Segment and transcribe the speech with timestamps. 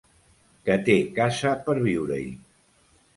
[0.69, 2.25] Que té casa per viure-hi.